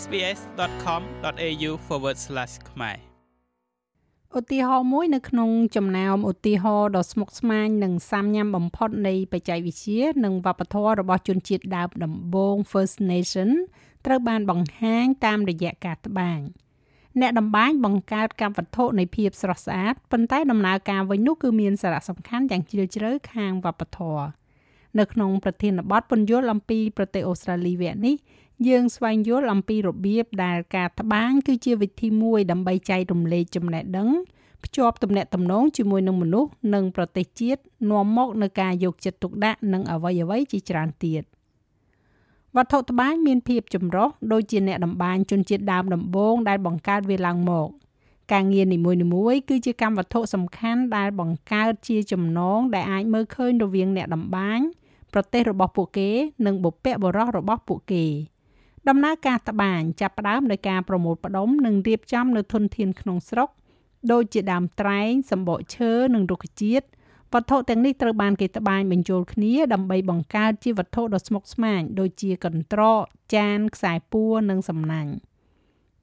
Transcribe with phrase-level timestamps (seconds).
[0.00, 1.70] sbs.com.au/
[2.70, 2.98] ខ្មែរ
[4.38, 13.50] ឧទាហរណ៍មួយនៅក្នុងចំណោមឧទាហរណ៍ដ៏ស្មុគស្មាញនិងសាមញ៉ាំបំផុតនៃបច្ចេកវិទ្យានិងវប្បធម៌របស់ជនជាតិដើមដំបូង First Nation
[14.06, 16.40] ត្រូវបានបង្ហាញតាមរយៈការត្បាញ
[17.20, 24.26] អ្នកតម្បាញបង្កើតកម្មវត្ថុនៃភាពស្រស់ស្អាតប៉ុន្តែដំណើរការវិញនោះគឺមានសារៈសំខាន់យ៉ាងជ្រាលជ្រៅខាងវប្បធម៌
[24.98, 28.16] នៅក្នុងប្រធានបទពន្យល់អំពីប្រទេសអូស្ត្រាលីវគ្គនេះ
[28.68, 34.08] យើងស្វែងយល់អំពីរបៀបដែលការត្បាញគឺជាវិធីមួយដើម្បីចែករំលែកចំណេះដឹង
[34.64, 41.22] ភ្ជាប់ទំនាក់ទំនងជាមួយនឹងមនុស្សនិងប្រទេសជាតិនាំមកនូវការយកចិត្តទុកដាក់និងអ្វីៗជាច្រើនទៀត
[42.56, 47.68] វត្ថុត្បាញមានភាពចម្រុះដូចជាអ្នកតម្បាញជនជាតិដើមដំបូងដែលបង្កើតវាឡើងមក
[48.32, 48.78] ការងារនី
[49.14, 54.60] មួយៗគឺជាកម្មវត្ថុសំខាន់ដែលបង្កើតជាចំណងដែលអាចមើលឃើញរវាងអ្នកតម្បាញ
[55.12, 56.10] ប្រទេសរបស់ពួកគេ
[56.46, 58.04] និងបុព្វបុរសរបស់ពួកគេ។
[58.88, 63.48] ដំណើរការត្បាញចាប់ផ្ដើមដោយការប្រមូលផ្ដុំនិងរៀបចំនៅធនធានក្នុងស្រុក
[64.12, 66.86] ដូចជាដើមត្រែងសម្បកឈើនិងរុក្ខជាតិ
[67.32, 73.02] វត្ថុទាំងនេះត្រូវបានគេត្បាញបញ្ចូលគ្នាដើម្បីបង្កើតជាវត្ថុដ៏ស្មុគស្មាញដូចជាកន្ត្រក
[73.36, 75.12] ចានខ្សែពួរនិងសំណាញ់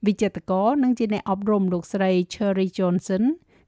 [0.06, 3.22] វិចិត្រករនិងជាអ្នកអប់រំលោកស្រី Cherry Johnson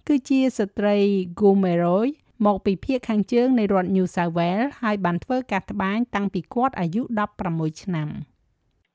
[0.08, 0.96] គឺជាស្ត្រី
[1.40, 2.08] Gomeroi
[2.46, 7.02] មកពីភូមិខាងជើងនៃរដ្ឋ New South Wales ហើយបានធ្វើការត្បាញតាំងពីគាត់អាយុ
[7.42, 8.10] 16ឆ្នាំ។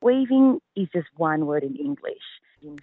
[0.01, 2.25] Weaving is just one word in English.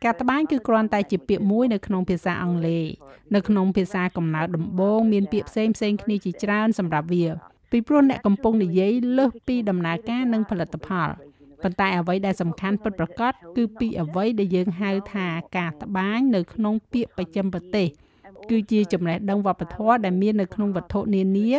[0.05, 2.85] ការត្បាញគឺគ្រាន់តែជាពាក្យមួយនៅក្នុងភាសាអង់គ្លេស
[3.35, 7.27] នៅក្នុងភាសាកំណើតដំបូងមានពាក្យផ្សេងផ្សេងគ្នាជាច្រើនសម្រាប់វា
[7.71, 11.09] ពីព្រោះអ្នកកំពុងនិយាយលើសពីដំណើរការនិងផលិតផល
[11.63, 15.27] ប៉ុន្តែអ្វីដែលសំខាន់ពិតប្រាកដគឺពីអ្វីដែលយើងហៅថា
[15.57, 17.89] ការត្បាញនៅក្នុងពាក្យបច្ចឹមប្រទេស
[18.51, 21.53] គឺជាចំណេះដឹងវប្បធម៌ដែលមាននៅក្នុងវត្ថុនានា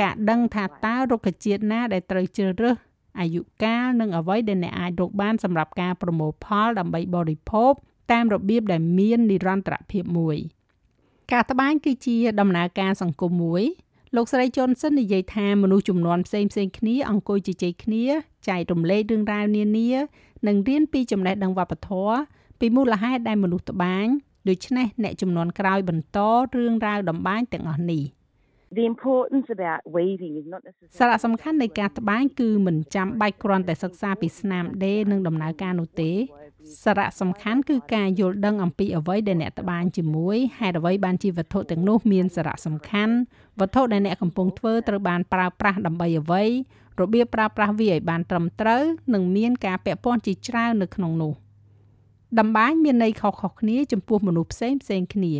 [0.00, 2.76] ការដឹងថាតើរុក្ខជាតិណាដែលត្រូវជ្រើសរើស
[3.20, 7.72] អាយុកាលនិងអ្វីដែលអ្នកអាចរកបានសម្រាប់ការប្រមូលផលដើម្បីបរិភោគ
[8.12, 10.36] តាមរបៀបដែលមាននិរន្តរភាពមួយ
[11.32, 13.62] ការត្បាញគឺជាដំណើរការសង្គមមួយ
[14.16, 18.04] លោកស្រីជុនសិននិយាយថាមនុស្សចំនួនផ្សេងផ្សេងគ្នាអង្គុយជជែកគ្នា
[18.48, 19.90] ចែករំលែករឿងរ៉ាវនានា
[20.46, 22.16] និងរៀនពីចំណេះដឹងវប្បធម៌
[22.60, 24.06] ពីមូលហេតុដែលមនុស្សត្បាញ
[24.48, 26.18] ដូច្នេះអ្នកចំនួនក្រោយបន្ត
[26.56, 28.02] រឿងរ៉ាវតម្បាញទាំងអស់នេះ។
[30.98, 36.10] សារៈសំខាន់នៃការត្បាញគឺមិនចាំបាច់គ្រាន់តែសិក្សាពីស្នាមដេរនិងដំណើរការនោះទេ
[36.84, 43.14] សារៈសំខាន់គឺការយល់ដឹងអំពីអ្វីដែលអ្នកត្បាញជាមួយហេតុអ្វីបានជាវត្ថុទាំងនោះមានសារៈសំខាន់
[43.60, 46.44] វត្ថុដែលអ្នកកំពុងធ្វើត្រូវបានប្រើប្រាស់ដើម្បីអ្វី
[47.00, 48.82] របៀបប្រើប្រាស់វាឲ្យបានត្រឹមត្រូវ
[49.14, 51.32] និងមានការពាក់ព័ន្ធជាច្រើននៅក្នុងនោះ
[52.38, 55.34] តម្បាញមានន័យខុសៗគ្នាចំពោះមនុស្សផ្សេងផ្សេងគ្នា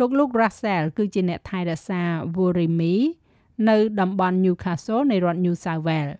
[0.00, 2.02] លោកលោក Russell គឺជាអ្នកថែរក្សា
[2.36, 2.96] Worimi
[3.68, 6.16] នៅតំបន់ Newcastle នៃរដ្ឋ New South Wales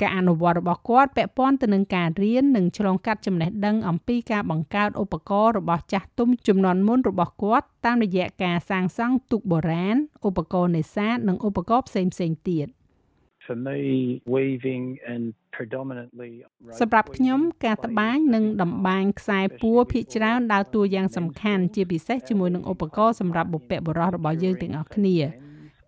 [0.00, 9.96] ការអនុវត្តរបស់គាត់ពាក់ព័ន្ធទៅនឹងការរៀននិងឆ្លងកាត់ចំណេះដឹងអំពីការបង្កើតឧបករណ៍របស់ចាស់ទុំជំនាន់មុនរបស់គាត់តាមរយៈការសាងសង់ទូកបុរាណ
[10.28, 12.12] ឧបករណ៍នេសាទនិងឧបករណ៍ផ្សេងៗ
[12.50, 12.66] ទៀត
[16.80, 25.16] សម្រាប់ខ្ញុំការត្បាញនិងតម្បាញខ្សែពួរភាគច្រើនដើរតួយ៉ាងសំខាន់ជាពិសេសជាមួយនឹងឧបករណ៍សម្រាប់បុព្វបុរសរបស់យើងទាំងអស់គ្នា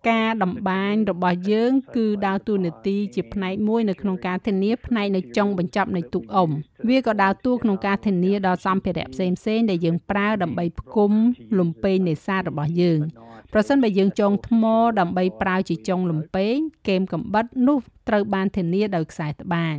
[0.09, 6.49] ការតម្បាញរបស់យើងគឺដើរតួនាទីជាផ្នែកមួយនៅក្នុងការធានាផ្នែកនៅចុងបញ្ចប់នៃទូកអុំ
[6.89, 11.11] វាក៏ដើរតួក្នុងការធានាដល់សម្ភារៈផ្សេងៗដែលយើងប្រើដើម្បីផ្គុំ
[11.59, 13.01] លំពែងនេសាទរបស់យើង
[13.53, 14.63] ប្រសិនបើយើងចងថ្ម
[14.99, 16.57] ដើម្បីប្រើជាចុងលំពែង
[16.87, 19.77] គែមកំបិតនោះត្រូវបានធានាដោយខ្សែត្បាញ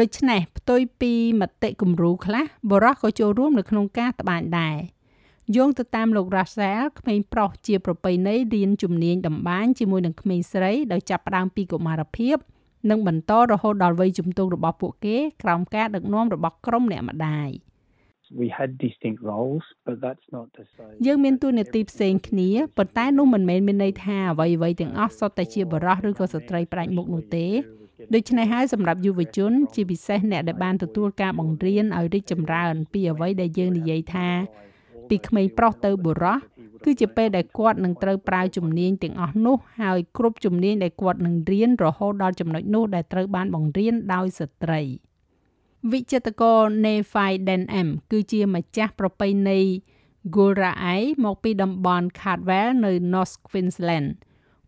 [0.00, 4.78] ដូច្នេះផ្ទុយពីមតិគំរូខ្លះបរោះក៏ចូលរួមនៅក្នុងការត្បាញដែរ
[5.56, 12.36] យោងទៅតាមលោក Russell ក្មេងប្រុសជាប្រពៃណីរៀនជំនាញតម្បាញជាមួយនឹងក្មេងស្រីដោយចាប់ផ្ដើមពីកុមារភាព
[12.90, 17.50] និងបន្តរហូតដល់វ័យជំទង់របស់ពួកគេក្រោមការដឹកនាំរបស់ក្រុមអ្នកម្ដាយ
[18.40, 27.46] we had distinct roles but that's not to say យើងមានតួនាទីផ្សេងគ្នាប៉ុន្តែនោះមិនមែនមានន័យថាអ្វីៗទាំងអស់សុទ្ធតែជាបរិសុទ្ធឬក៏ស្ត្រីផ្ដាច់មុខនោះទេ
[28.14, 34.28] ដូច្នេះហើយសម្រាប់យុវជន ជាពិសេសអ្នកដែលបានទទួលការបង្រៀនឲ្យរីកចម្រើន ពីអ្វីដែលយើងនិយាយថា
[35.08, 36.36] ពីក្មេងប្រុសទៅបុរស
[36.84, 44.80] គឺជាពេលដែលគាត់នឹងត្រូវប្រើជំនាញទាំងអស់នោះហើយគ្រប់ជំនាញដែលគាត់នឹងរៀនរហូតដល់ចំណុចនោះដែលត្រូវបានបង្រៀនដោយស្ត្រី។
[45.92, 49.60] វិចិត្រករ Nefai Denham គឺជាម្ចាស់ប្រពៃណី
[50.34, 54.08] Gulraai មកពីតំបន់ Cardwell នៅ North Queensland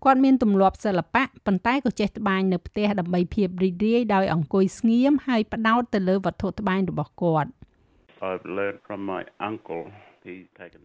[0.05, 7.51] គាត់មានទម្លាប់សិល្បៈប៉ុន្តែក៏ចេះត្បាញនៅផ្ទះដើម្បីភាពរីករាយដោយអង្គុយស្ងៀមហើយផ្ដោតទៅលើវត្ថុត្បាញរបស់គាត់
[8.29, 9.85] I've learned from my uncle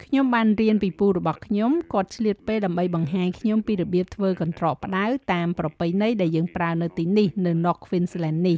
[0.05, 8.57] ខ្ញុំបានរៀនពីពូរបស់ខ្ញុំគាត់ឆ្លៀតពេលដើម្បីបង្ហាញខ្ញុំពីរបៀបធ្វើកន្ត្រកផ្ដៅតាមប្រពៃណីដែលយើងប្រើនៅទីនេះនៅ North Queensland នេះ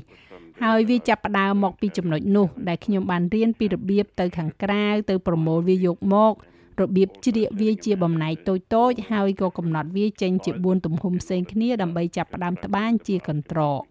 [0.63, 6.33] ហើយវាចាប់ផ្ដើមមកពីចំណុចនោះដែលខ្ញុំបានរៀនពីរបៀបទៅខាងក្រៅទៅប្រមូលវាយកមក
[6.81, 13.81] របៀបជ្រៀកវាជាបំណែកតូចតូចហើយក៏កំណត់វាចេញជា4ទំហំផ្សេងគ្នាដើម្បីចាប់ផ្ដើមត្បាញជាកន្ត្រក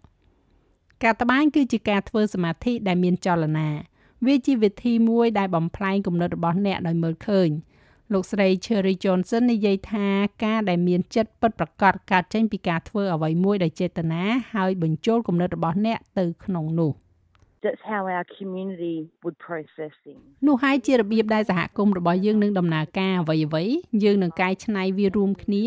[1.03, 3.69] ការត្បាញគឺជាការធ្វើសមាធិដែលមានចលនា
[4.25, 7.49] វាជាវិធីមួយដែលបំផ្លែងគំនិតរបស់អ្នកដោយមើលឃើញ
[8.13, 10.07] លោកស្រី Cherry Johnson និយាយថា
[10.43, 14.23] ការដែលមានចិត្តពិតប្រាកដកើតចេញពីការធ្វើអ្វីមួយដោយចេតនា
[14.55, 16.93] ហើយបញ្ចូលគំនិតរបស់អ្នកទៅក្នុងនោះ
[17.65, 20.21] That's how our community would process things.
[20.47, 23.63] នោះហើយជារបៀបដែលសហគមន៍របស់យើងនឹងដំណើរការអ្វីអ្វី
[24.03, 25.65] យើងនឹងកែច្នៃវារួមគ្នា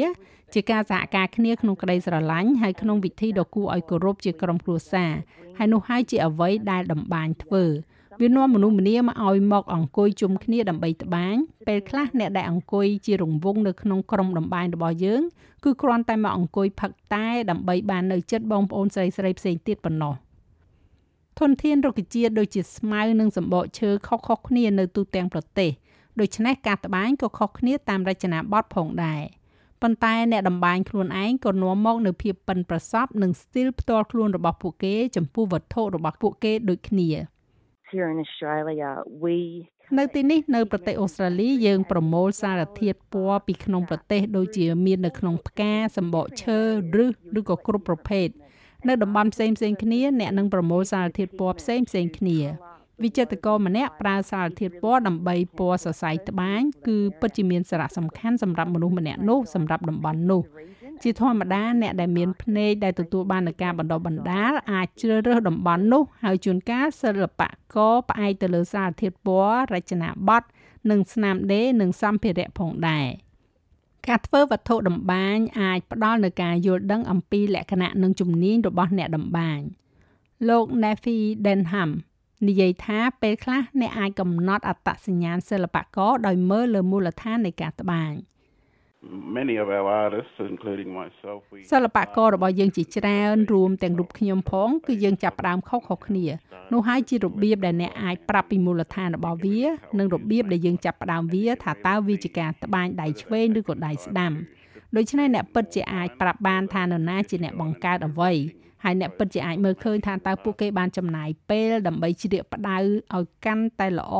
[0.54, 5.12] ជាការសហការគ្នាក្នុងក្តីស្រឡាញ់ហើយក្នុងវិធីដ៏គួរឲ្យគោរពជាក្រុមគ្រួសារ
[5.58, 7.64] ហើយនោះហើយជាអ្វីដែលដំបានធ្វើ
[8.20, 11.34] វានាំមនុស្សម្នាមកឲ្យមកអង្គុយជុំគ្នាដើម្បីត្បាញ
[11.68, 15.22] ពេលខ្លះអ្នកដែលអង្គុយជារង្វង់នៅក្នុងក្រុមដំបានរបស់យើង
[15.64, 20.14] គឺគ្រាន់តែមកអង្គុយផឹកតែដើម្បីបាននៅចិត្តបងប្អូនស្រីស្រីផ្សេងទៀតប៉ុណ្ណោះ
[21.38, 25.70] ធនធានរុក្ខជាតិដូចជាស្មៅនិងសម្បកឈើខុសៗគ្នានៅទូទាំងប្រទេស
[26.20, 29.22] ដូច្នេះការត្បាញក៏ខុសគ្នាតាមរចនាបថផងដែរ
[29.82, 37.08] ប៉ុន្តែអ្នកតម្បាញខ្លួនឯងក៏នាំមកនៅភាពប៉ិនប្រសប់និងស្ទីលផ្ទាល់ខ្លួនរបស់ពួកគេចំពោះវត្ថុរបស់ពួកគេដូចគ្នា
[39.98, 46.58] នៅទីនេះនៅប្រទេសអូស្ត្រាលីយើងប្រមូលសារធាតុពណ៌ពីក្នុងប្រទេសដូចជាមាននៅក្នុងផ្កាសម្បកឈើ
[47.02, 47.06] ឬ
[47.38, 48.28] ឬក៏គ្រប់ប្រភេទ
[48.88, 52.38] នៅតំបន់ផ្សេងផ្សេងគ្នាអ្នកនឹងប្រមូលសារធាតុពណ៌ផ្សេងផ្សេងគ្នា
[53.02, 60.42] វិចិត្រករម្នាក់ប្រើសារធាតុពណ៌ដើម្បីពណ៌សរសៃត្បាញគឺពិតជាមានសារៈសំខាន់សម្រាប់មនុស្សម្នាក់នោះសម្រាប់តំបន់នោះ
[61.02, 67.42] ជាធម្មតាអ្នកដែលមានភ្នែកដែលទទួលបាននូវការបណ្ដុះបណ្ដាលអាចជ្រើសរើសតំបន់នោះហើយជួនកាលសិល្ប
[67.74, 70.42] ករផ្អែកទៅលើសារធាតុពណ៌រចនាបថ
[70.90, 73.06] និងស្នាមដេរនិងសម្ភារៈផងដែរ
[74.08, 79.60] ការធ្វើវត្ថុតម្បាញអាចផ្ដល់នូវការយល់ដឹងអំពីលក្ខណៈនិងជំនាញរបស់អ្នកតម្បាញ
[80.48, 81.90] លោក Nefi Denham
[82.46, 88.12] និយាយថាពេលខ្លះអ្នកអាចកំណត់អត្តសញ្ញាណសិល្បករដោយមើលលើមូលដ្ឋាននៃការត្បាញ
[89.02, 96.26] Many of our artists, including myself, we សិល្បកររបស់យើងជាច្រើនរួមទាំងរូបខ្ញុំផងគឺយើងចាប់ផ្ដើមខុសៗគ្នា
[96.72, 99.60] នោះហើយជារបៀបដែលអ្នកអាចប្រាប់ពីមូលដ្ឋានរបស់វា
[99.98, 104.32] និងរបៀបដែលយើងចាប់ផ្ដើមវាថាតើវាជាការត្បាញដៃឆ្វេងឬក៏ដៃស្ដាំ
[104.96, 108.32] ដូច្នេះអ្នកពិតជាអាចប្រាប់បានថានរណាជាអ្នកបង្កើតអ្វី
[108.84, 114.14] ហើយអ្នកពិតជាអាចមើលឃើញថាតើពួកគេបានចំណាយពេលដើម្បីជ្រៀកផ្ដៅឲ្យកាន់តែល្អ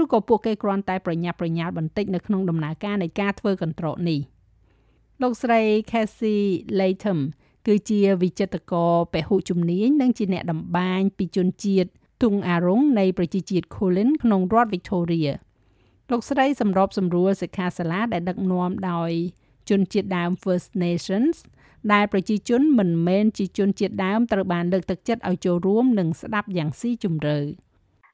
[0.00, 4.20] ឬក៏ពួកគេគ្រាន់តែប្រញាប់ប្រញាល់បន្តិចនៅក្នុងដំណើរការនៃការធ្វើកន្ត្រកនេះ
[5.22, 5.60] លោកស្រី
[5.90, 6.38] Casey
[6.78, 7.20] Latham
[7.66, 11.90] គឺជាវិចិត្រករពហុជំនាញនិងជាអ្នកតម្បាញពីជនជាតិ
[12.22, 15.30] ទុងអារុងនៃប្រជាជាតិ Kulin ក្នុងរដ្ឋ Victoria
[16.10, 19.10] លោកស្រីសម្របសម្រួលសិក្ខាសាលាដែលដឹកនាំដោយ
[19.70, 21.36] ជនជាតិដើម First Nations
[21.92, 27.38] ដែលប្រជាជនមិនមែនជាជនជាតិដើមត្រូវបានលើកទឹកចិត្តឲ្យចូលរួមនិងស្ដាប់យ៉ាងស៊ីជម្រៅ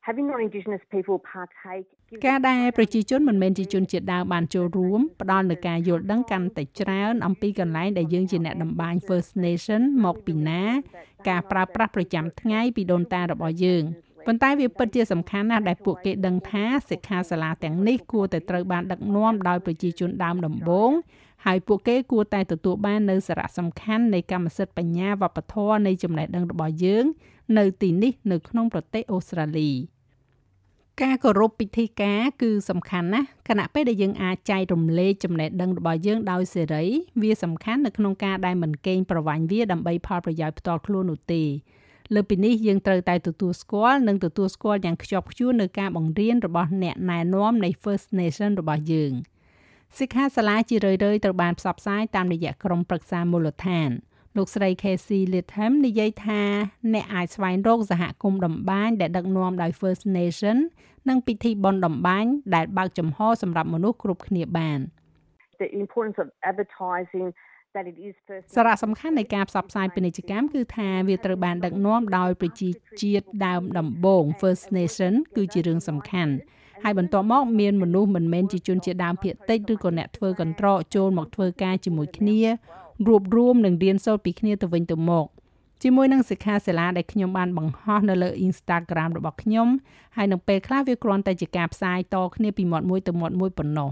[0.09, 1.87] having non-indigenous people partake
[2.27, 10.63] ការដែលប្រជាជនមិនមែនជាជនជាតិដើមបានចូលរួមផ្ដល់នូវការយល់ដឹងកាន់តែច្រើនអំពីកន្លែងដែលយើងជាអ្នកតម្បាញ First Nation មកពីណា
[11.29, 13.85] ការប្រើប្រាស់ប្រចាំថ្ងៃពីដូនតារបស់យើង
[14.27, 20.93] ប៉ុន្តែវាពិតជាសំខាន់ណាស់ដែលពួកគេដឹងថាសិក្ខាសាលាទាំងនេះគួរតែត្រូវបានដឹកនាំដោយប្រជាជនដើមដំបូង
[21.49, 27.05] ហើយពួកគេគួរតែទទួលបាននូវសារៈសំខាន់នៃកម្មសិទ្ធិបញ្ញាវប្បធម៌នៃចំណេះដឹងរបស់យើង
[27.59, 29.71] នៅទីនេះនៅក្នុងប្រទេសអូស្ត្រាលី
[31.03, 36.85] ការគោរពពិធីការគឺសំខាន់ណាស់ខណៈពេលដែលយើងអាចចែករំលែកចំណេះដឹងរបស់យើងដោយសេរី
[37.23, 41.43] វាសំខាន់នៅក្នុងការដែលមិនកេងប្រវ័ញ្ចវាដើម្បីផលប្រយោជន៍ផ្ទាល់ខ្លួននោះទេ
[42.15, 49.13] លើពីនេះយើងត្រូវតែទទួលស្គាល់និងទទួលស្គាល់យ៉ាងខ្ជាប់ខ្ជួននៅការបង្រៀនរបស់អ្នកណែនាំនៃ First Nation របស់យើង។
[49.97, 53.91] សិក្ខាសាលាជារឿយៗត្រូវបានផ្សព្វផ្សាយតាមរយៈក្រុមប្រឹក្សាមូលដ្ឋាន
[54.37, 56.43] លោកស្រី Casey Litham និយាយថា
[56.95, 60.57] អ្នកអាចស្វែងរកសហគមន៍តម្បាញដែលដឹកនាំដោយ First Nation
[61.09, 64.79] និងពិធីបុណ្យតម្បាញដែលបើកចំហសម្រាប់មនុស្សគ្រប់គ្នាបាន
[65.63, 67.29] the importance of advertising
[67.75, 72.71] that it is first សារៈសំខាន់នៃការផ្សព្វផ្សាយពាណិជ្ជកម្មគឺថាវាត្រូវបានដឹកនាំដោយប្រជា
[73.03, 76.35] ជាតិដើមដំបូង First Nation គឺជារឿងសំខាន់
[76.85, 82.41] ហើយបន្ទាប់មកមានមនុស្សមិនមែនជាជនជាតិដើមភាគតិចឬក៏អ្នកធ្វើកន្ត្រកចូលមកធ្វើការជាមួយគ្នា
[83.07, 85.27] រួបរวมនិងរៀនសូត្រពីគ្នាទៅវិញទៅមក
[85.83, 89.69] ជាមួយនឹងសិក្ខាសាលាដែលខ្ញុំបានបង្ហោះនៅលើ Instagram របស់ខ្ញុំ
[90.17, 93.91] ហើយនៅពេលខ្លះវាគ្រាន់តែជាការផ្សាយតគ្នាពីមាត់មួយទៅមាត់មួយប៉ុណ្ណោះ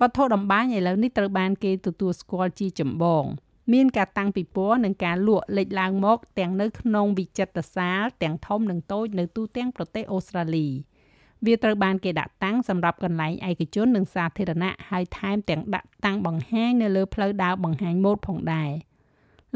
[0.00, 3.24] វត្ថុតម្បាញឥឡូវនេះត្រូវបានគេទទួលស្គាល់ជាចម្បង
[3.72, 10.66] មានការតាំងពិព័រណ៍និងការលក់លេចឡើងមក ទាំងនៅក្នុងវិចិត្រសាលទាំងធំនិងតូចនៅទូទាំងប្រទេសអូស្ត្រាលី។
[11.46, 18.70] វាត្រូវបានគេដាក់តាំងសម្រាប់កន្លែងឯកជននិងសាធារណៈហើយថែមទាំងដាក់តាំងបង្ហាញនៅលើផ្លូវដើរបង្ហាញម៉ូដផងដែរ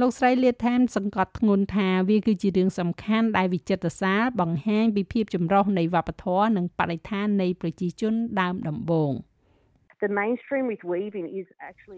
[0.01, 9.13] លោកស្រីលាថែមសង្កត់ធ្ងន់ថាវាគឺជារឿងសំខាន់ដែលវិចិត្រសាលបង្ហាញពីភាពចម្រុះនៃវប្បធម៌និងបរិស្ថាននៃប្រជាជនដើមដំបូង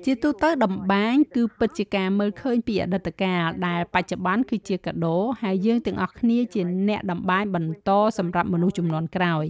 [0.07, 9.45] ជាទូទៅដំបានគឺពិតជាការមើលឃើញពីអតីតកាលដែលបច្ចុប្បន្នគឺជាកាដូហើយយើងទាំងអស់គ្នាជាអ្នកដំបានបន្តសម្រាប់មនុស្សចំនួនក្រោយ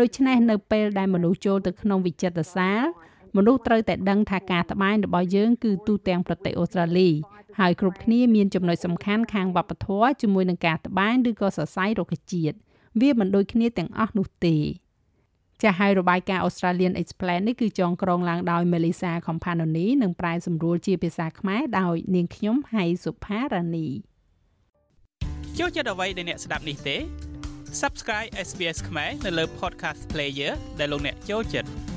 [0.00, 2.82] ដូច្នេះនៅពេលដែលមនុស្សចូលទៅក្នុងវិចិត្រសាល
[3.36, 7.10] មនុស្សត្រូវតែដឹងថាការត្បាញរបស់យើងគឺទូទាំងប្រទេសអូស្ត្រាលី
[7.58, 12.56] ហើយគ្រប់គ្នាមានចំណុចសំខាន់ខាងវប្បធម៌ជាមួយនឹងការត្បាញឬក៏សរសៃរុក្ខជាតិ
[13.00, 14.56] វាមិនដូចគ្នាទាំងអស់នោះទេ
[15.62, 23.88] ចាស់ហើយរបាយការណ៍ Australian Explain នេះគឺចងក្រងឡើងដោយ Melissa Companoni និងប្រែសម្រួលជាភាសាខ្មែរដោយនាងខ្ញុំហៃសុផារ៉ានី
[25.58, 26.96] ចូលចិត្តអ្វីដែលអ្នកស្ដាប់នេះទេ
[27.80, 31.93] Subscribe SBS ខ្មែរនៅលើ Podcast Player ដែលលោកអ្នកចូលចិត្ត